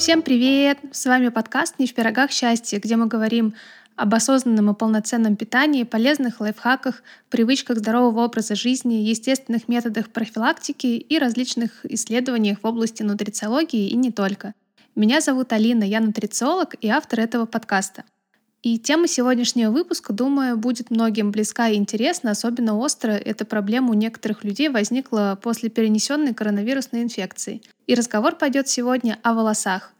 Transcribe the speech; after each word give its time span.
Всем 0.00 0.22
привет! 0.22 0.78
С 0.92 1.04
вами 1.04 1.28
подкаст 1.28 1.74
«Не 1.78 1.86
в 1.86 1.92
пирогах 1.92 2.30
счастья», 2.30 2.80
где 2.80 2.96
мы 2.96 3.04
говорим 3.04 3.52
об 3.96 4.14
осознанном 4.14 4.70
и 4.70 4.74
полноценном 4.74 5.36
питании, 5.36 5.82
полезных 5.82 6.40
лайфхаках, 6.40 7.02
привычках 7.28 7.80
здорового 7.80 8.24
образа 8.24 8.54
жизни, 8.54 8.94
естественных 8.94 9.68
методах 9.68 10.08
профилактики 10.08 10.86
и 10.86 11.18
различных 11.18 11.84
исследованиях 11.84 12.60
в 12.62 12.66
области 12.66 13.02
нутрициологии 13.02 13.90
и 13.90 13.94
не 13.94 14.10
только. 14.10 14.54
Меня 14.96 15.20
зовут 15.20 15.52
Алина, 15.52 15.84
я 15.84 16.00
нутрициолог 16.00 16.76
и 16.80 16.88
автор 16.88 17.20
этого 17.20 17.44
подкаста. 17.44 18.04
И 18.62 18.78
тема 18.78 19.08
сегодняшнего 19.08 19.70
выпуска, 19.70 20.12
думаю, 20.12 20.58
будет 20.58 20.90
многим 20.90 21.30
близка 21.30 21.68
и 21.68 21.76
интересна, 21.76 22.32
особенно 22.32 22.76
остро 22.76 23.12
эта 23.12 23.46
проблема 23.46 23.90
у 23.90 23.94
некоторых 23.94 24.44
людей 24.44 24.68
возникла 24.68 25.38
после 25.42 25.70
перенесенной 25.70 26.34
коронавирусной 26.34 27.02
инфекции. 27.02 27.62
И 27.86 27.94
разговор 27.94 28.36
пойдет 28.36 28.68
сегодня 28.68 29.18
о 29.22 29.32
волосах, 29.32 29.94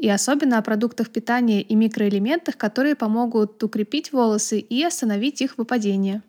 и 0.00 0.08
особенно 0.08 0.56
о 0.56 0.62
продуктах 0.62 1.10
питания 1.10 1.60
и 1.60 1.74
микроэлементах, 1.74 2.56
которые 2.56 2.94
помогут 2.94 3.62
укрепить 3.62 4.12
волосы 4.12 4.58
и 4.58 4.82
остановить 4.82 5.42
их 5.42 5.58
выпадение. 5.58 6.22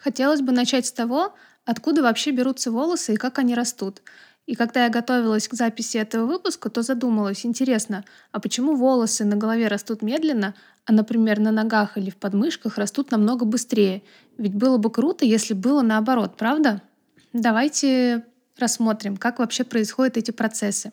Хотелось 0.00 0.40
бы 0.40 0.52
начать 0.52 0.86
с 0.86 0.92
того, 0.92 1.34
откуда 1.66 2.02
вообще 2.02 2.30
берутся 2.30 2.70
волосы 2.70 3.14
и 3.14 3.16
как 3.16 3.38
они 3.38 3.54
растут. 3.54 4.00
И 4.46 4.54
когда 4.54 4.84
я 4.84 4.88
готовилась 4.88 5.46
к 5.46 5.54
записи 5.54 5.98
этого 5.98 6.24
выпуска, 6.24 6.70
то 6.70 6.80
задумалась, 6.80 7.44
интересно, 7.44 8.04
а 8.32 8.40
почему 8.40 8.76
волосы 8.76 9.26
на 9.26 9.36
голове 9.36 9.68
растут 9.68 10.00
медленно, 10.00 10.54
а, 10.86 10.92
например, 10.92 11.38
на 11.40 11.50
ногах 11.50 11.98
или 11.98 12.08
в 12.08 12.16
подмышках 12.16 12.78
растут 12.78 13.10
намного 13.10 13.44
быстрее? 13.44 14.02
Ведь 14.38 14.54
было 14.54 14.78
бы 14.78 14.90
круто, 14.90 15.26
если 15.26 15.52
было 15.52 15.82
наоборот, 15.82 16.36
правда? 16.38 16.80
Давайте 17.34 18.24
рассмотрим, 18.58 19.16
как 19.16 19.38
вообще 19.38 19.64
происходят 19.64 20.16
эти 20.16 20.30
процессы. 20.30 20.92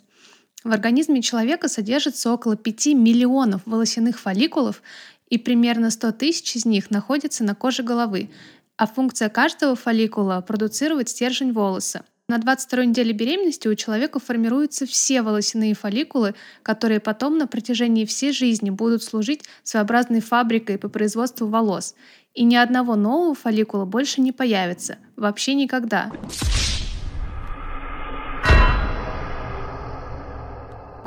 В 0.64 0.72
организме 0.72 1.22
человека 1.22 1.67
содержится 1.67 2.31
около 2.31 2.56
5 2.56 2.88
миллионов 2.88 3.61
волосяных 3.66 4.19
фолликулов, 4.19 4.81
и 5.30 5.38
примерно 5.38 5.89
100 5.89 6.11
тысяч 6.14 6.56
из 6.56 6.66
них 6.66 6.91
находятся 6.91 7.44
на 7.44 7.56
коже 7.56 7.84
головы, 7.84 8.30
а 8.78 8.88
функция 8.88 9.30
каждого 9.30 9.75
фолликула— 9.75 10.44
продуцировать 10.47 11.09
стержень 11.09 11.53
волоса. 11.53 12.03
На 12.30 12.38
22 12.38 12.86
неделе 12.86 13.11
беременности 13.11 13.67
у 13.67 13.75
человека 13.75 14.19
формируются 14.19 14.86
все 14.86 15.22
волосяные 15.22 15.75
фолликулы, 15.75 16.36
которые 16.64 17.02
потом 17.02 17.38
на 17.38 17.47
протяжении 17.47 18.06
всей 18.06 18.31
жизни 18.31 18.69
будут 18.69 19.03
служить 19.03 19.44
своеобразной 19.64 20.22
фабрикой 20.22 20.78
по 20.78 20.88
производству 20.88 21.47
волос. 21.47 21.95
И 22.34 22.45
ни 22.45 22.56
одного 22.56 22.95
нового 22.95 23.36
фолликула 23.36 23.86
больше 23.86 24.22
не 24.22 24.31
появится. 24.31 24.97
Вообще 25.17 25.53
никогда. 25.53 26.11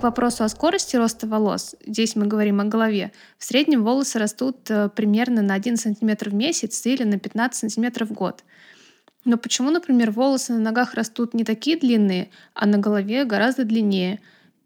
Вопросу 0.07 0.45
о 0.45 0.49
скорости 0.49 0.97
роста 0.97 1.27
волос, 1.27 1.75
здесь 1.85 2.15
мы 2.15 2.27
говорим 2.27 2.61
о 2.61 2.65
голове, 2.65 3.13
в 3.39 3.45
среднем 3.45 3.83
волосы 3.83 4.19
растут 4.21 4.71
э, 4.71 4.89
примерно 4.89 5.43
на 5.43 5.55
1 5.55 5.77
см 5.77 6.31
в 6.31 6.35
месяц 6.35 6.87
или 6.87 7.03
на 7.03 7.19
15 7.19 7.73
см 7.73 8.05
в 8.05 8.13
год. 8.13 8.45
Но 9.25 9.37
почему, 9.37 9.71
например, 9.71 10.13
волосы 10.13 10.53
на 10.53 10.61
ногах 10.61 10.95
растут 10.95 11.35
не 11.35 11.43
такие 11.43 11.77
длинные, 11.77 12.31
а 12.55 12.67
на 12.67 12.79
голове 12.79 13.25
гораздо 13.25 13.65
длиннее? 13.65 14.21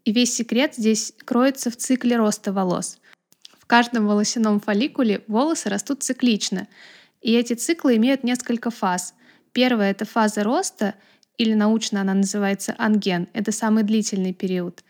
И 0.05 0.11
весь 0.11 0.35
секрет 0.35 0.75
здесь 0.75 1.13
кроется 1.25 1.71
в 1.71 1.75
цикле 1.75 2.17
роста 2.17 2.53
волос. 2.53 2.99
В 3.59 3.65
каждом 3.65 4.05
волосяном 4.05 4.59
фолликуле 4.59 5.23
волосы 5.27 5.69
растут 5.69 6.03
циклично. 6.03 6.67
И 7.21 7.33
эти 7.33 7.53
циклы 7.53 7.95
имеют 7.95 8.23
несколько 8.23 8.69
фаз. 8.69 9.15
Первая— 9.53 9.91
это 9.93 10.05
фаза 10.05 10.43
роста, 10.43 10.93
или 11.39 11.55
научно 11.55 12.01
она 12.01 12.13
называется 12.13 12.75
анген. 12.77 13.27
Это 13.33 13.51
самый 13.51 13.83
длительный 13.83 14.33
период. 14.33 14.83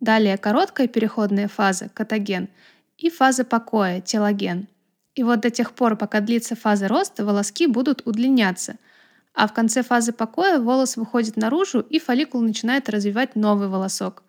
Далее 0.00 0.38
короткая 0.38 0.88
переходная 0.88 1.48
фаза— 1.48 1.88
катаген. 1.94 2.48
И 2.96 3.10
фаза 3.10 3.44
покоя— 3.44 4.00
телоген. 4.02 4.68
И 5.14 5.22
вот 5.22 5.40
до 5.40 5.50
тех 5.50 5.72
пор, 5.72 5.96
пока 5.96 6.20
длится 6.20 6.56
фаза 6.56 6.88
роста, 6.88 7.24
волоски 7.24 7.66
будут 7.66 8.06
удлиняться— 8.06 8.76
а 9.38 9.46
в 9.46 9.52
конце 9.52 9.84
фазы 9.84 10.12
покоя 10.12 10.58
волос 10.58 10.96
выходит 10.96 11.36
наружу, 11.36 11.78
и 11.78 12.00
фолликул 12.00 12.40
начинает 12.40 12.88
развивать 12.88 13.36
новый 13.36 13.68
волосок. 13.68 14.24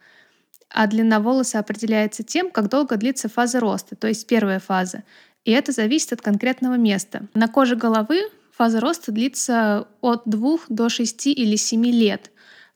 А 0.69 0.85
длина 0.85 1.19
волоса 1.19 1.57
определяется 1.57 2.21
тем, 2.21 2.51
как 2.51 2.69
долго 2.69 2.95
длится 2.95 3.27
фаза 3.27 3.59
роста, 3.59 3.95
то 3.95 4.07
есть 4.07 4.27
первая 4.27 4.59
фаза. 4.59 5.03
И 5.45 5.51
это 5.51 5.71
зависит 5.71 6.13
от 6.13 6.21
конкретного 6.21 6.75
места. 6.75 7.25
На 7.33 7.47
коже 7.47 7.75
головы 7.75 8.21
фаза 8.51 8.79
роста 8.79 9.11
длится 9.11 9.87
от 10.01 10.21
2 10.25 10.59
до 10.69 10.89
6 10.89 11.25
или 11.25 11.55
7 11.55 11.85
лет. 11.87 12.29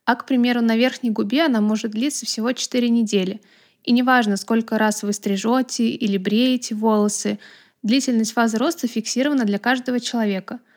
А, 0.05 0.15
к 0.15 0.25
примеру, 0.25 0.61
на 0.61 0.75
верхней 0.75 1.11
губе 1.11 1.45
она 1.45 1.61
может 1.61 1.91
длиться 1.91 2.25
всего 2.25 2.51
4 2.51 2.89
недели. 2.89 3.41
И 3.83 3.91
неважно, 3.91 4.37
сколько 4.37 4.77
раз 4.77 5.03
вы 5.03 5.13
стрижете 5.13 5.89
или 5.89 6.17
бреете 6.17 6.75
волосы, 6.75 7.39
длительность 7.83 8.33
фазы 8.33 8.57
роста 8.57 8.87
фиксирована 8.87 9.45
для 9.45 9.59
каждого 9.59 9.99
человека— 9.99 10.59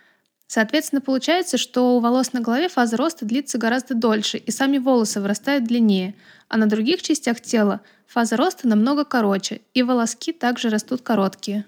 Соответственно, 0.49 1.01
получается, 1.01 1.59
что 1.59 1.97
у 1.97 2.01
волос 2.01 2.33
на 2.33 2.41
голове 2.41 2.69
фаза 2.69 2.97
роста 2.97 3.25
длится 3.25 3.59
гораздо 3.59 3.95
дольше, 3.95 4.39
и 4.39 4.51
сами 4.51 4.79
волосы 4.79 5.21
вырастают 5.21 5.65
длиннее, 5.65 6.15
а 6.49 6.57
на 6.57 6.67
других 6.67 7.03
частях 7.03 7.41
тела 7.41 7.81
фаза 8.07 8.37
роста 8.37 8.69
намного 8.69 9.05
короче, 9.05 9.61
и 9.75 9.83
волоски 9.83 10.33
также 10.33 10.69
растут 10.69 11.03
короткие. 11.03 11.65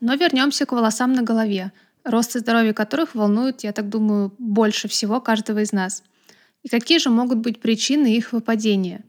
Но 0.00 0.14
вернемся 0.14 0.66
к 0.66 0.72
волосам 0.72 1.12
на 1.12 1.22
голове, 1.22 1.72
рост 2.02 2.34
и 2.34 2.40
здоровье 2.40 2.74
которых 2.74 3.14
волнует, 3.14 3.62
я 3.62 3.72
так 3.72 3.88
думаю, 3.88 4.32
больше 4.38 4.88
всего 4.88 5.20
каждого 5.20 5.60
из 5.60 5.70
нас. 5.70 6.02
И 6.62 6.68
какие 6.68 6.98
же 6.98 7.10
могут 7.10 7.38
быть 7.38 7.60
причины 7.60 8.14
их 8.14 8.32
выпадения? 8.32 9.04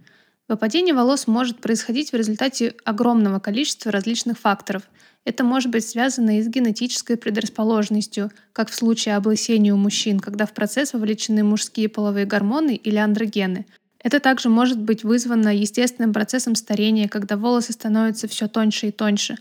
Выпадение 0.48 0.94
волос 0.94 1.28
может 1.28 1.60
происходить 1.60 2.12
в 2.12 2.16
результате 2.16 2.76
огромного 2.84 3.40
количества 3.40 3.92
различных 3.92 4.40
факторов– 4.40 4.84
это 5.24 5.44
может 5.44 5.70
быть 5.70 5.88
связано 5.88 6.40
и 6.40 6.42
с 6.42 6.48
генетической 6.48 7.16
предрасположенностью, 7.16 8.32
как 8.54 8.70
в 8.70 8.76
случае 8.76 9.16
облысения 9.16 9.74
у 9.74 9.78
мужчин, 9.78 10.20
когда 10.20 10.48
в 10.48 10.54
процесс 10.54 10.94
вовлечены 10.94 11.44
мужские 11.44 11.90
половые 11.90 12.26
гормоны 12.26 12.76
или 12.76 12.98
андрогены. 12.98 13.68
Это 14.00 14.20
также 14.20 14.50
может 14.50 14.80
быть 14.80 15.04
вызвано 15.04 15.56
естественным 15.56 16.12
процессом 16.12 16.56
старения, 16.56 17.08
когда 17.08 17.38
волосы 17.38 17.74
становятся 17.74 18.28
все 18.28 18.48
тоньше 18.48 18.88
и 18.88 18.92
тоньше. 18.92 19.38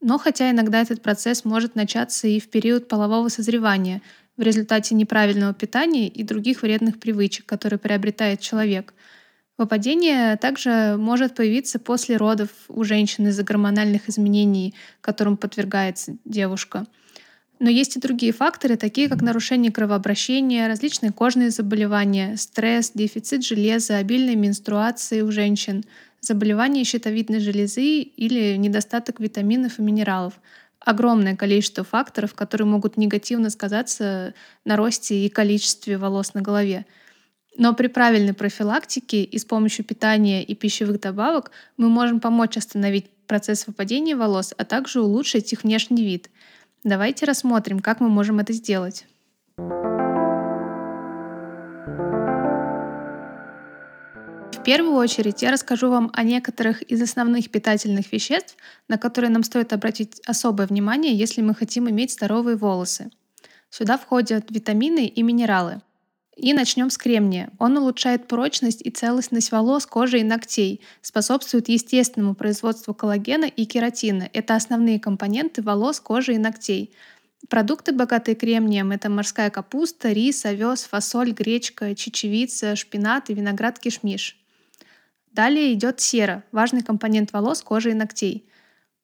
Но 0.00 0.16
хотя 0.16 0.50
иногда 0.50 0.80
этот 0.80 1.02
процесс 1.02 1.44
может 1.44 1.74
начаться 1.74 2.26
и 2.26 2.40
в 2.40 2.48
период 2.48 2.88
полового 2.88 3.28
созревания, 3.28 4.00
в 4.38 4.42
результате 4.42 4.94
неправильного 4.94 5.52
питания 5.52 6.08
и 6.08 6.22
других 6.22 6.62
вредных 6.62 6.98
привычек, 6.98 7.44
которые 7.44 7.78
приобретает 7.78 8.40
человек– 8.40 8.94
Выпадение 9.58 10.36
также 10.36 10.94
может 10.96 11.34
появиться 11.34 11.80
после 11.80 12.16
родов 12.16 12.50
у 12.68 12.84
женщины 12.84 13.28
из-за 13.28 13.42
гормональных 13.42 14.08
изменений, 14.08 14.72
которым 15.00 15.36
подвергается 15.36 16.16
девушка. 16.24 16.86
Но 17.58 17.68
есть 17.68 17.96
и 17.96 18.00
другие 18.00 18.32
факторы, 18.32 18.76
такие 18.76 19.08
как 19.08 19.20
нарушение 19.20 19.72
кровообращения, 19.72 20.68
различные 20.68 21.10
кожные 21.10 21.50
заболевания, 21.50 22.36
стресс, 22.36 22.92
дефицит 22.94 23.44
железа, 23.44 23.96
обильные 23.96 24.36
менструации 24.36 25.22
у 25.22 25.32
женщин, 25.32 25.84
заболевания 26.20 26.84
щитовидной 26.84 27.40
железы 27.40 28.02
или 28.02 28.54
недостаток 28.56 29.18
витаминов 29.18 29.80
и 29.80 29.82
минералов. 29.82 30.34
Огромное 30.88 31.36
количество 31.36 31.84
факторов, 31.84 32.32
которые 32.32 32.66
могут 32.66 32.96
негативно 32.96 33.50
сказаться 33.50 34.32
на 34.64 34.74
росте 34.74 35.26
и 35.26 35.28
количестве 35.28 35.98
волос 35.98 36.32
на 36.32 36.40
голове. 36.40 36.86
Но 37.58 37.74
при 37.74 37.88
правильной 37.88 38.32
профилактике 38.32 39.22
и 39.22 39.38
с 39.38 39.44
помощью 39.44 39.84
питания 39.84 40.42
и 40.42 40.54
пищевых 40.54 40.98
добавок 40.98 41.50
мы 41.76 41.90
можем 41.90 42.20
помочь 42.20 42.56
остановить 42.56 43.10
процесс 43.26 43.66
выпадения 43.66 44.16
волос, 44.16 44.54
а 44.56 44.64
также 44.64 45.02
улучшить 45.02 45.52
их 45.52 45.62
внешний 45.62 46.02
вид. 46.02 46.30
Давайте 46.84 47.26
рассмотрим, 47.26 47.80
как 47.80 48.00
мы 48.00 48.08
можем 48.08 48.38
это 48.38 48.54
сделать. 48.54 49.04
Первую 54.68 54.96
очередь 54.96 55.40
я 55.40 55.50
расскажу 55.50 55.88
вам 55.88 56.10
о 56.12 56.22
некоторых 56.22 56.82
из 56.82 57.00
основных 57.00 57.50
питательных 57.50 58.12
веществ, 58.12 58.54
на 58.86 58.98
которые 58.98 59.30
нам 59.30 59.42
стоит 59.42 59.72
обратить 59.72 60.20
особое 60.26 60.66
внимание, 60.66 61.14
если 61.14 61.40
мы 61.40 61.54
хотим 61.54 61.88
иметь 61.88 62.12
здоровые 62.12 62.58
волосы. 62.58 63.10
Сюда 63.70 63.96
входят 63.96 64.50
витамины 64.50 65.06
и 65.06 65.22
минералы. 65.22 65.80
И 66.36 66.52
начнем 66.52 66.90
с 66.90 66.98
кремния. 66.98 67.48
Он 67.58 67.78
улучшает 67.78 68.28
прочность 68.28 68.82
и 68.84 68.90
целостность 68.90 69.52
волос, 69.52 69.86
кожи 69.86 70.20
и 70.20 70.22
ногтей, 70.22 70.82
способствует 71.00 71.70
естественному 71.70 72.34
производству 72.34 72.92
коллагена 72.92 73.46
и 73.46 73.64
кератина. 73.64 74.28
Это 74.34 74.54
основные 74.54 75.00
компоненты 75.00 75.62
волос, 75.62 75.98
кожи 75.98 76.34
и 76.34 76.38
ногтей. 76.38 76.92
Продукты, 77.48 77.92
богатые 77.92 78.34
кремнием, 78.34 78.90
это 78.90 79.08
морская 79.08 79.48
капуста, 79.48 80.12
рис, 80.12 80.44
овес, 80.44 80.84
фасоль, 80.84 81.30
гречка, 81.30 81.94
чечевица, 81.94 82.76
шпинат 82.76 83.30
и 83.30 83.34
виноград-кишмиш. 83.34 84.34
Далее 85.32 85.72
идет 85.74 86.00
сера, 86.00 86.44
важный 86.52 86.82
компонент 86.82 87.32
волос, 87.32 87.62
кожи 87.62 87.90
и 87.90 87.94
ногтей. 87.94 88.48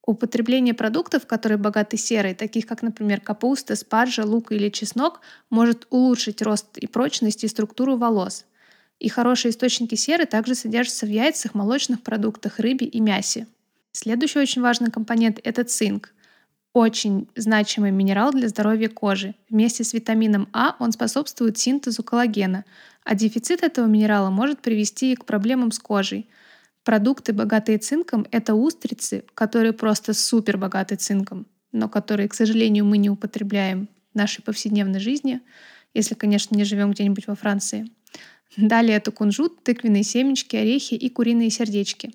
Употребление 0.06 0.74
продуктов, 0.74 1.26
которые 1.26 1.58
богаты 1.58 1.96
серой, 1.96 2.34
таких 2.34 2.66
как, 2.66 2.82
например, 2.82 3.20
капуста, 3.20 3.74
спаржа, 3.76 4.24
лук 4.24 4.52
или 4.52 4.68
чеснок, 4.68 5.20
может 5.48 5.86
улучшить 5.90 6.42
рост 6.42 6.76
и 6.76 6.86
прочность 6.86 7.44
и 7.44 7.48
структуру 7.48 7.96
волос. 7.96 8.44
И 8.98 9.08
хорошие 9.08 9.50
источники 9.50 9.94
серы 9.94 10.26
также 10.26 10.54
содержатся 10.54 11.06
в 11.06 11.08
яйцах, 11.08 11.54
молочных 11.54 12.02
продуктах, 12.02 12.58
рыбе 12.58 12.86
и 12.86 13.00
мясе. 13.00 13.46
Следующий 13.92 14.38
очень 14.38 14.62
важный 14.62 14.90
компонент— 14.90 15.40
это 15.44 15.64
цинк. 15.64 16.12
Очень 16.74 17.28
значимый 17.36 17.92
минерал 17.92 18.32
для 18.32 18.48
здоровья 18.48 18.88
кожи. 18.88 19.36
Вместе 19.48 19.84
с 19.84 19.94
витамином 19.94 20.48
А 20.52 20.74
он 20.80 20.90
способствует 20.90 21.56
синтезу 21.56 22.02
коллагена, 22.02 22.64
а 23.04 23.14
дефицит 23.14 23.62
этого 23.62 23.86
минерала 23.86 24.28
может 24.28 24.60
привести 24.60 25.14
к 25.14 25.24
проблемам 25.24 25.70
с 25.70 25.78
кожей. 25.78 26.28
Продукты, 26.82 27.32
богатые 27.32 27.78
цинком, 27.78 28.26
это 28.32 28.56
устрицы, 28.56 29.22
которые 29.34 29.72
просто 29.72 30.14
супер 30.14 30.58
богаты 30.58 30.96
цинком, 30.96 31.46
но 31.70 31.88
которые, 31.88 32.28
к 32.28 32.34
сожалению, 32.34 32.84
мы 32.86 32.98
не 32.98 33.08
употребляем 33.08 33.88
в 34.12 34.16
нашей 34.16 34.42
повседневной 34.42 34.98
жизни, 34.98 35.40
если, 35.94 36.14
конечно, 36.14 36.56
не 36.56 36.64
живем 36.64 36.90
где-нибудь 36.90 37.28
во 37.28 37.36
Франции. 37.36 37.88
Далее 38.56 38.96
это 38.96 39.12
кунжут, 39.12 39.62
тыквенные 39.62 40.02
семечки, 40.02 40.56
орехи 40.56 40.94
и 40.94 41.08
куриные 41.08 41.50
сердечки. 41.50 42.14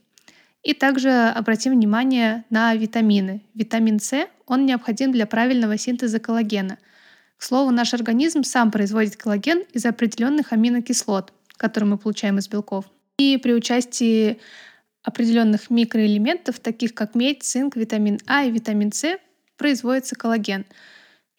И 0.64 0.74
также 0.74 1.10
обратим 1.30 1.72
внимание 1.72 2.44
на 2.50 2.76
витамины. 2.76 3.42
Витамин 3.54 4.00
С, 4.00 4.28
он 4.50 4.66
необходим 4.66 5.14
для 5.14 5.26
правильного 5.26 5.78
синтеза 5.78 6.20
коллагена. 6.20 6.78
К 7.38 7.44
слову, 7.44 7.72
наш 7.72 7.94
организм 7.94 8.44
сам 8.44 8.72
производит 8.72 9.16
коллаген 9.16 9.64
из 9.72 9.86
определенных 9.86 10.52
аминокислот, 10.52 11.32
которые 11.56 11.92
мы 11.92 11.98
получаем 11.98 12.38
из 12.38 12.50
белков. 12.50 12.84
И 13.18 13.38
при 13.38 13.54
участии 13.54 14.40
определенных 15.04 15.70
микроэлементов, 15.70 16.60
таких 16.60 16.94
как 16.94 17.16
медь, 17.16 17.44
цинк, 17.44 17.78
витамин 17.78 18.20
А 18.26 18.44
и 18.44 18.52
витамин 18.52 18.92
С, 18.92 19.18
производится 19.56 20.16
коллаген– 20.16 20.66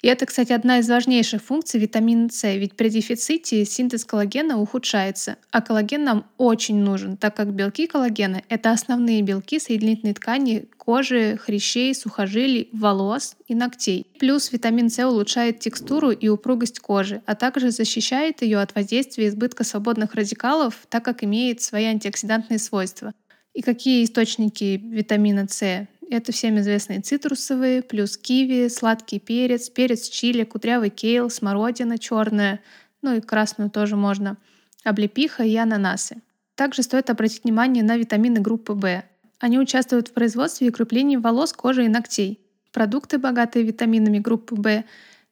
и 0.02 0.08
это, 0.08 0.26
кстати, 0.26 0.52
одна 0.52 0.78
из 0.78 0.88
важнейших 0.88 1.42
функций 1.42 1.78
витамина 1.78 2.30
С, 2.30 2.56
ведь 2.56 2.74
при 2.74 2.88
дефиците 2.88 3.64
синтез 3.64 4.04
коллагена 4.04 4.58
ухудшается, 4.58 5.36
а 5.50 5.60
коллаген 5.60 6.04
нам 6.04 6.26
очень 6.38 6.78
нужен, 6.78 7.16
так 7.16 7.36
как 7.36 7.52
белки 7.52 7.86
коллагена— 7.86 8.42
это 8.48 8.70
основные 8.70 9.20
белки 9.22 9.58
соединительной 9.58 10.14
ткани 10.14 10.68
кожи, 10.78 11.36
хрящей, 11.36 11.94
сухожилий, 11.94 12.70
волос 12.72 13.36
и 13.46 13.54
ногтей. 13.54 14.06
Плюс 14.18 14.52
витамин 14.52 14.88
С 14.88 15.06
улучшает 15.06 15.60
текстуру 15.60 16.10
и 16.10 16.28
упругость 16.28 16.80
кожи, 16.80 17.22
а 17.26 17.34
также 17.34 17.70
защищает 17.70 18.42
ее 18.42 18.60
от 18.60 18.74
воздействия 18.74 19.28
избытка 19.28 19.64
свободных 19.64 20.14
радикалов, 20.14 20.74
так 20.88 21.04
как 21.04 21.22
имеет 21.22 21.60
свои 21.60 21.84
антиоксидантные 21.84 22.58
свойства. 22.58 23.12
И 23.52 23.62
какие 23.62 24.04
источники 24.04 24.80
витамина 24.82 25.46
С 25.48 25.86
это 26.10 26.32
всем 26.32 26.58
известные 26.58 27.00
цитрусовые, 27.00 27.82
плюс 27.82 28.16
киви, 28.16 28.68
сладкий 28.68 29.18
перец, 29.18 29.70
перец 29.70 30.08
чили, 30.08 30.44
кудрявый 30.44 30.90
кейл, 30.90 31.30
смородина 31.30 31.98
черная, 31.98 32.60
ну 33.00 33.16
и 33.16 33.20
красную 33.20 33.70
тоже 33.70 33.96
можно, 33.96 34.36
облепиха 34.84 35.44
и 35.44 35.54
ананасы. 35.56 36.22
Также 36.56 36.82
стоит 36.82 37.10
обратить 37.10 37.44
внимание 37.44 37.84
на 37.84 37.96
витамины 37.96 38.40
группы 38.40 38.72
В. 38.72 39.04
Они 39.38 39.58
участвуют 39.58 40.08
в 40.08 40.12
производстве 40.12 40.66
и 40.66 40.70
укреплении 40.70 41.16
волос, 41.16 41.52
кожи 41.52 41.84
и 41.84 41.88
ногтей. 41.88 42.40
Продукты, 42.72 43.18
богатые 43.18 43.64
витаминами 43.64 44.18
группы 44.18 44.54
В, 44.54 44.84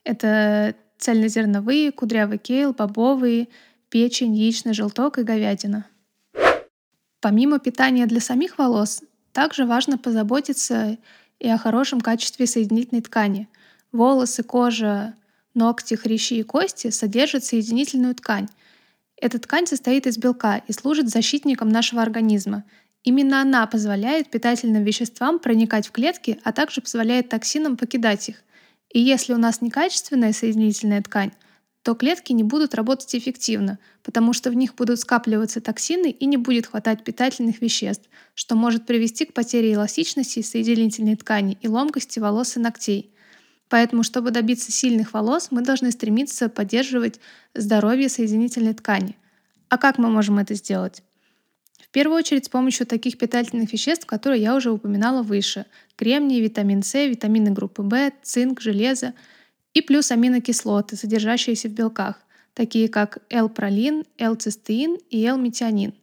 это 0.05 0.75
цельнозерновые, 0.99 1.93
кудрявый 1.93 2.39
кейл, 2.39 2.73
бобовые, 2.73 3.49
печень, 3.91 4.35
яичный 4.35 4.75
желток 4.75 5.19
и 5.19 5.23
говядина. 5.23 5.87
Помимо 7.21 7.59
питания 7.59 8.07
для 8.07 8.21
самих 8.21 8.59
волос, 8.59 9.03
также 9.39 9.67
важно 9.67 9.99
позаботиться 9.99 10.99
и 11.39 11.49
о 11.49 11.59
хорошем 11.59 12.01
качестве 12.01 12.45
соединительной 12.49 13.03
ткани. 13.03 13.49
Волосы, 13.93 14.43
кожа, 14.43 15.15
ногти, 15.55 15.95
хрящи 15.95 16.41
и 16.41 16.43
кости 16.43 16.91
содержат 16.91 17.45
соединительную 17.45 18.17
ткань. 18.17 18.49
Эта 19.17 19.39
ткань 19.39 19.69
состоит 19.69 20.09
из 20.09 20.19
белка 20.19 20.61
и 20.67 20.73
служит 20.73 21.09
защитником 21.09 21.69
нашего 21.69 22.03
организма. 22.03 22.65
Именно 23.05 23.41
она 23.41 23.65
позволяет 23.69 24.29
питательным 24.29 24.83
веществам 24.83 25.39
проникать 25.39 25.87
в 25.87 25.93
клетки, 25.93 26.41
а 26.43 26.51
также 26.51 26.81
позволяет 26.81 27.29
токсинам 27.29 27.77
покидать 27.77 28.29
их. 28.29 28.43
И 28.91 28.99
если 28.99 29.35
у 29.35 29.39
нас 29.39 29.61
некачественная 29.61 30.33
соединительная 30.33 31.01
ткань, 31.01 31.31
то 31.89 31.95
клетки 31.95 32.35
не 32.35 32.43
будут 32.43 32.75
работать 32.75 33.15
эффективно, 33.15 33.79
потому 34.03 34.35
что 34.35 34.51
в 34.51 34.55
них 34.55 34.75
будут 34.75 35.01
скапливаться 35.01 35.63
токсины 35.63 36.11
и 36.11 36.27
не 36.27 36.37
будет 36.37 36.67
хватать 36.67 37.03
питательных 37.03 37.63
веществ, 37.63 38.11
что 38.35 38.57
может 38.57 38.85
привести 38.85 39.25
к 39.25 39.33
потере 39.33 39.73
эластичности 39.73 40.43
соединительной 40.43 41.17
ткани 41.17 41.57
и 41.63 41.67
ломкости 41.67 42.19
волос 42.19 42.59
и 42.59 42.61
ногтей. 42.61 43.11
Поэтому, 43.71 44.03
чтобы 44.03 44.33
добиться 44.33 44.71
сильных 44.71 45.15
волос, 45.15 45.49
мы 45.51 45.63
должны 45.63 45.91
стремиться 45.91 46.51
поддерживать 46.51 47.21
здоровье 47.55 48.11
соединительной 48.11 48.75
ткани. 48.75 49.17
А 49.71 49.79
как 49.79 49.97
мы 49.97 50.11
можем 50.11 50.39
это 50.39 50.53
сделать? 50.53 51.03
В 51.81 51.89
первую 51.89 52.19
очередь 52.19 52.45
с 52.45 52.51
помощью 52.51 52.87
таких 52.87 53.17
питательных 53.17 53.73
веществ, 53.73 54.05
которые 54.05 54.43
я 54.43 54.55
уже 54.55 54.71
упоминала 54.71 55.23
выше. 55.23 55.65
Кремний, 55.97 56.43
витамин 56.43 56.83
С, 56.83 57.07
витамины 57.07 57.51
группы 57.51 57.81
В, 57.81 58.13
цинк, 58.23 58.61
железо– 58.61 59.15
и 59.75 59.81
плюс 59.81 60.11
аминокислоты, 60.11 60.97
содержащиеся 60.97 61.69
в 61.69 61.73
белках, 61.73 62.17
такие 62.55 62.89
как 62.89 63.19
L-пролин, 63.31 64.05
L-цистеин 64.19 64.99
и 65.11 65.25
L-метионин. 65.25 65.95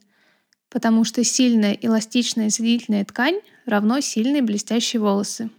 Потому 0.70 1.04
что 1.04 1.22
сильная 1.24 1.72
эластичная 1.72 2.50
соединительная 2.50 3.04
ткань 3.04 3.40
равно 3.66 4.00
сильные 4.00 4.42
блестящие 4.42 5.00
волосы. 5.00 5.50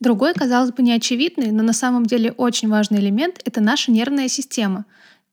Другой, 0.00 0.34
казалось 0.34 0.72
бы, 0.72 0.82
неочевидный, 0.82 1.52
но 1.52 1.62
на 1.62 1.72
самом 1.72 2.06
деле 2.06 2.32
очень 2.32 2.68
важный 2.68 2.98
элемент— 2.98 3.40
это 3.44 3.60
наша 3.60 3.92
нервная 3.92 4.26
система. 4.26 4.84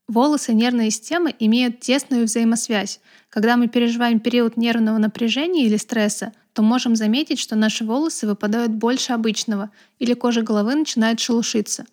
Волосы 0.07 0.51
и 0.51 0.55
нервная 0.55 0.91
система 0.91 1.31
имеют 1.39 1.79
тесную 1.79 2.25
взаимосвязь. 2.25 2.99
Когда 3.29 3.57
мы 3.57 3.67
переживаем 3.67 4.19
период 4.19 4.57
нервного 4.57 4.99
напряжения 4.99 5.65
или 5.65 5.77
стресса, 5.77 6.33
то 6.53 6.61
можем 6.61 6.95
заметить, 6.95 7.39
что 7.39 7.55
наши 7.55 7.85
волосы 7.85 8.27
выпадают 8.27 8.71
больше 8.71 9.13
обычного 9.13 9.69
или 9.99 10.13
кожа 10.13 10.41
головы 10.41 10.75
начинает 10.75 11.19
шелушиться. 11.19 11.85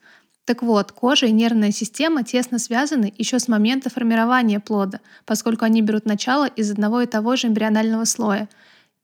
Так 0.45 0.63
вот, 0.63 0.93
кожа 0.93 1.27
и 1.27 1.33
нервная 1.33 1.73
система 1.73 2.23
тесно 2.23 2.59
связаны 2.59 3.13
еще 3.19 3.39
с 3.39 3.49
момента 3.49 3.91
формирования 3.91 4.61
плода, 4.61 5.01
поскольку 5.25 5.65
они 5.65 5.83
берут 5.83 6.07
начало 6.07 6.47
из 6.47 6.71
одного 6.71 7.03
и 7.03 7.07
того 7.07 7.35
же 7.37 7.49
эмбрионального 7.49 8.05
слоя. 8.05 8.49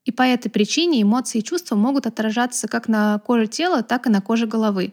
И 0.05 0.13
по 0.13 0.23
этой 0.23 0.51
причине 0.51 1.03
эмоции 1.03 1.39
и 1.39 1.45
чувства 1.45 1.75
могут 1.75 2.07
отражаться 2.07 2.69
как 2.69 2.89
на 2.89 3.19
коже 3.19 3.49
тела, 3.49 3.83
так 3.83 4.07
и 4.07 4.11
на 4.11 4.21
коже 4.21 4.47
головы. 4.47 4.93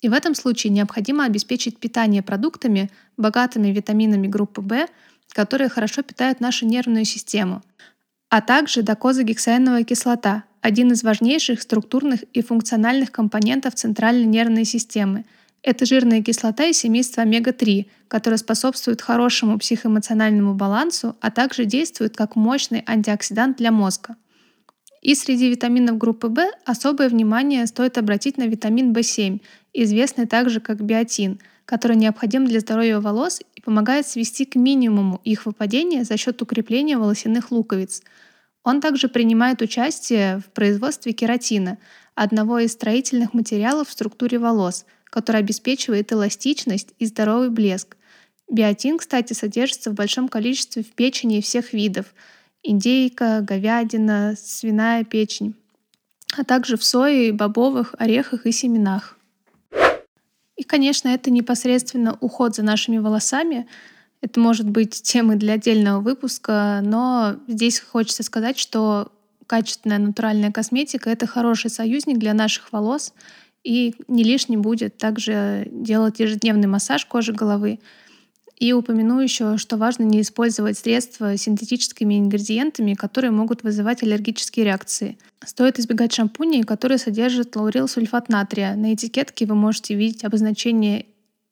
И 0.00 0.08
в 0.08 0.12
этом 0.12 0.34
случае 0.34 0.72
необходимо 0.72 1.24
обеспечить 1.24 1.78
питание 1.78 2.22
продуктами, 2.22 2.90
богатыми 3.16 3.68
витаминами 3.68 4.26
группы 4.26 4.60
В, 4.60 4.86
которые 5.32 5.68
хорошо 5.68 6.02
питают 6.02 6.40
нашу 6.40 6.66
нервную 6.66 7.04
систему 7.04 7.62
а 8.30 8.40
также 8.40 8.82
докозагексаиновая 8.82 9.84
кислота– 9.84 10.44
один 10.60 10.92
из 10.92 11.02
важнейших 11.02 11.62
структурных 11.62 12.22
и 12.34 12.42
функциональных 12.42 13.10
компонентов 13.10 13.74
центральной 13.74 14.26
нервной 14.26 14.64
системы. 14.64 15.24
Это 15.62 15.86
жирная 15.86 16.22
кислота 16.22 16.66
из 16.66 16.78
семейства 16.78 17.22
омега-3, 17.22 17.86
которая 18.08 18.38
способствует 18.38 19.00
хорошему 19.00 19.58
психоэмоциональному 19.58 20.54
балансу, 20.54 21.16
а 21.20 21.30
также 21.30 21.64
действует 21.64 22.16
как 22.16 22.36
мощный 22.36 22.82
антиоксидант 22.86 23.56
для 23.56 23.72
мозга. 23.72 24.16
И 25.00 25.14
среди 25.14 25.48
витаминов 25.48 25.96
группы 25.96 26.28
В 26.28 26.40
особое 26.64 27.08
внимание 27.08 27.66
стоит 27.66 27.98
обратить 27.98 28.36
на 28.36 28.46
витамин 28.46 28.92
В7, 28.92 29.40
известный 29.72 30.26
также 30.26 30.60
как 30.60 30.82
биотин, 30.82 31.40
который 31.68 31.98
необходим 31.98 32.46
для 32.46 32.60
здоровья 32.60 32.98
волос 32.98 33.42
и 33.54 33.60
помогает 33.60 34.06
свести 34.06 34.46
к 34.46 34.56
минимуму 34.56 35.20
их 35.22 35.44
выпадение 35.44 36.02
за 36.02 36.16
счет 36.16 36.40
укрепления 36.40 36.96
волосяных 36.96 37.50
луковиц. 37.50 38.02
Он 38.64 38.80
также 38.80 39.08
принимает 39.08 39.60
участие 39.60 40.38
в 40.38 40.46
производстве 40.46 41.12
кератина, 41.12 41.76
одного 42.14 42.58
из 42.60 42.72
строительных 42.72 43.34
материалов 43.34 43.88
в 43.88 43.92
структуре 43.92 44.38
волос, 44.38 44.86
который 45.04 45.42
обеспечивает 45.42 46.10
эластичность 46.10 46.94
и 46.98 47.04
здоровый 47.04 47.50
блеск. 47.50 47.98
Биотин, 48.50 48.96
кстати, 48.96 49.34
содержится 49.34 49.90
в 49.90 49.94
большом 49.94 50.30
количестве 50.30 50.82
в 50.82 50.92
печени 50.92 51.42
всех 51.42 51.74
видов– 51.74 52.06
индейка, 52.62 53.42
говядина, 53.42 54.36
свиная 54.38 55.04
печень, 55.04 55.54
а 56.34 56.44
также 56.44 56.78
в 56.78 56.84
сое, 56.84 57.30
бобовых, 57.30 57.94
орехах 57.98 58.46
и 58.46 58.52
семенах. 58.52 59.17
И, 60.58 60.64
конечно, 60.64 61.08
это 61.08 61.30
непосредственно 61.30 62.18
уход 62.20 62.56
за 62.56 62.64
нашими 62.64 62.98
волосами. 62.98 63.68
Это 64.20 64.40
может 64.40 64.68
быть 64.68 65.00
темой 65.02 65.36
для 65.36 65.54
отдельного 65.54 66.00
выпуска, 66.00 66.80
но 66.82 67.36
здесь 67.46 67.78
хочется 67.78 68.24
сказать, 68.24 68.58
что 68.58 69.12
качественная 69.46 69.98
натуральная 69.98 70.50
косметика— 70.50 71.10
это 71.10 71.28
хороший 71.28 71.70
союзник 71.70 72.18
для 72.18 72.34
наших 72.34 72.72
волос, 72.72 73.14
и 73.62 73.94
не 74.08 74.24
лишним 74.24 74.60
будет 74.62 74.98
также 74.98 75.68
делать 75.70 76.18
ежедневный 76.18 76.66
массаж 76.66 77.06
кожи 77.06 77.32
головы, 77.32 77.78
и 78.58 78.72
упомяну 78.72 79.20
еще, 79.20 79.56
что 79.56 79.76
важно 79.76 80.02
не 80.02 80.20
использовать 80.20 80.76
средства 80.76 81.36
с 81.36 81.42
синтетическими 81.42 82.18
ингредиентами, 82.18 82.94
которые 82.94 83.30
могут 83.30 83.62
вызывать 83.62 84.02
аллергические 84.02 84.64
реакции. 84.64 85.16
Стоит 85.44 85.78
избегать 85.78 86.12
шампуней, 86.12 86.64
которые 86.64 86.98
содержат 86.98 87.54
лаурилсульфат 87.54 88.28
натрия. 88.28 88.74
На 88.74 88.94
этикетке 88.94 89.46
вы 89.46 89.54
можете 89.54 89.94
видеть 89.94 90.24
обозначение 90.24 91.06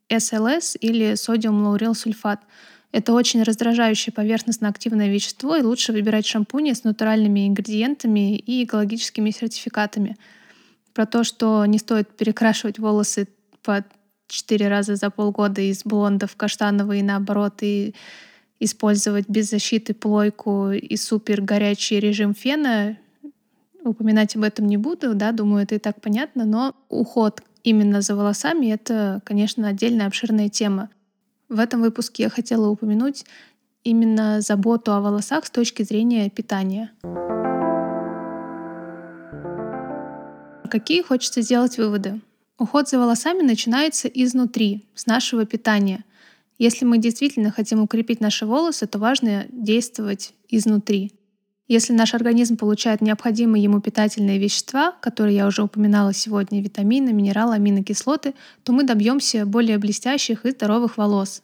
SLS 0.08 0.76
или 0.80 1.14
содиум 1.14 1.62
лаурилсульфат. 1.64 2.40
Это 2.90 3.12
очень 3.12 3.42
раздражающее 3.42 4.12
поверхностно-активное 4.12 5.08
вещество, 5.08 5.56
и 5.56 5.62
лучше 5.62 5.92
выбирать 5.92 6.26
шампуни 6.26 6.72
с 6.72 6.82
натуральными 6.82 7.46
ингредиентами 7.46 8.36
и 8.36 8.64
экологическими 8.64 9.30
сертификатами. 9.30 10.16
Про 10.92 11.06
то, 11.06 11.22
что 11.22 11.66
не 11.66 11.78
стоит 11.78 12.16
перекрашивать 12.16 12.78
волосы 12.78 13.28
по 13.62 13.84
четыре 14.28 14.68
раза 14.68 14.96
за 14.96 15.10
полгода 15.10 15.60
из 15.60 15.84
блонда 15.84 16.26
в 16.26 16.36
каштановый 16.36 17.00
и 17.00 17.02
наоборот, 17.02 17.62
и 17.62 17.94
использовать 18.60 19.28
без 19.28 19.50
защиты 19.50 19.94
плойку 19.94 20.70
и 20.70 20.96
супер 20.96 21.40
горячий 21.42 22.00
режим 22.00 22.34
фена, 22.34 22.96
упоминать 23.82 24.34
об 24.36 24.42
этом 24.42 24.66
не 24.66 24.76
буду, 24.76 25.14
да, 25.14 25.32
думаю, 25.32 25.62
это 25.62 25.76
и 25.76 25.78
так 25.78 26.00
понятно, 26.00 26.44
но 26.44 26.74
уход 26.88 27.42
именно 27.62 28.00
за 28.00 28.16
волосами— 28.16 28.66
это, 28.72 29.20
конечно, 29.24 29.68
отдельная 29.68 30.06
обширная 30.06 30.48
тема. 30.48 30.90
В 31.48 31.60
этом 31.60 31.80
выпуске 31.80 32.24
я 32.24 32.30
хотела 32.30 32.68
упомянуть 32.68 33.24
именно 33.84 34.40
заботу 34.40 34.92
о 34.92 35.00
волосах 35.00 35.46
с 35.46 35.50
точки 35.50 35.82
зрения 35.84 36.28
питания. 36.28 36.90
Какие 40.68 41.02
хочется 41.02 41.42
сделать 41.42 41.78
выводы? 41.78 42.20
Уход 42.58 42.88
за 42.88 42.98
волосами 42.98 43.42
начинается 43.42 44.08
изнутри, 44.08 44.86
с 44.94 45.06
нашего 45.06 45.44
питания. 45.44 46.04
Если 46.58 46.86
мы 46.86 46.96
действительно 46.96 47.50
хотим 47.50 47.82
укрепить 47.82 48.20
наши 48.20 48.46
волосы, 48.46 48.86
то 48.86 48.98
важно 48.98 49.44
действовать 49.50 50.32
изнутри. 50.48 51.12
Если 51.68 51.92
наш 51.92 52.14
организм 52.14 52.56
получает 52.56 53.02
необходимые 53.02 53.62
ему 53.62 53.80
питательные 53.80 54.38
вещества, 54.38 54.92
которые 55.02 55.36
я 55.36 55.46
уже 55.46 55.64
упоминала 55.64 56.14
сегодня, 56.14 56.62
витамины, 56.62 57.12
минералы, 57.12 57.56
аминокислоты, 57.56 58.34
то 58.62 58.72
мы 58.72 58.84
добьемся 58.84 59.44
более 59.44 59.76
блестящих 59.76 60.46
и 60.46 60.52
здоровых 60.52 60.96
волос. 60.96 61.42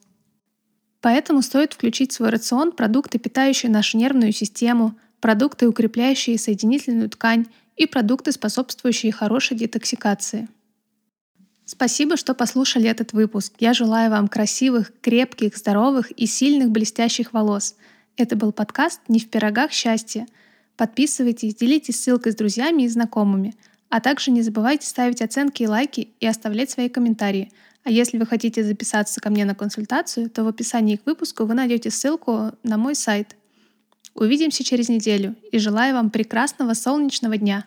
Поэтому 1.02 1.42
стоит 1.42 1.74
включить 1.74 2.12
в 2.12 2.14
свой 2.14 2.30
рацион 2.30 2.72
продукты, 2.72 3.18
питающие 3.18 3.70
нашу 3.70 3.98
нервную 3.98 4.32
систему, 4.32 4.94
продукты, 5.20 5.68
укрепляющие 5.68 6.38
соединительную 6.38 7.10
ткань 7.10 7.46
и 7.76 7.86
продукты, 7.86 8.32
способствующие 8.32 9.12
хорошей 9.12 9.58
детоксикации. 9.58 10.48
Спасибо, 11.72 12.16
что 12.16 12.34
послушали 12.34 12.88
этот 12.88 13.12
выпуск. 13.12 13.54
Я 13.58 13.72
желаю 13.72 14.10
вам 14.10 14.28
красивых, 14.28 14.92
крепких, 15.00 15.56
здоровых 15.56 16.10
и 16.10 16.26
сильных 16.26 16.70
блестящих 16.70 17.32
волос– 17.32 17.76
это 18.16 18.36
был 18.36 18.52
подкаст 18.52 19.00
«Не 19.08 19.18
в 19.18 19.30
пирогах 19.30 19.72
счастье». 19.72 20.26
Подписывайтесь, 20.76 21.54
делитесь 21.54 22.00
ссылкой 22.00 22.32
с 22.32 22.36
друзьями 22.36 22.82
и 22.82 22.88
знакомыми. 22.88 23.54
А 23.88 24.00
также 24.00 24.30
не 24.30 24.42
забывайте 24.42 24.86
ставить 24.86 25.22
оценки 25.22 25.62
и 25.62 25.66
лайки 25.66 26.08
и 26.20 26.26
оставлять 26.26 26.70
свои 26.70 26.88
комментарии. 26.88 27.50
А 27.84 27.90
если 27.90 28.18
вы 28.18 28.26
хотите 28.26 28.62
записаться 28.64 29.20
ко 29.20 29.30
мне 29.30 29.44
на 29.44 29.54
консультацию, 29.54 30.30
то 30.30 30.44
в 30.44 30.48
описании 30.48 30.96
к 30.96 31.06
выпуску 31.06 31.44
вы 31.46 31.54
найдете 31.54 31.90
ссылку 31.90 32.52
на 32.62 32.76
мой 32.76 32.94
сайт. 32.94 33.36
Увидимся 34.14 34.62
через 34.62 34.88
неделю 34.88 35.34
и 35.50 35.58
желаю 35.58 35.94
вам 35.94 36.10
прекрасного 36.10 36.74
солнечного 36.74 37.38
дня! 37.38 37.64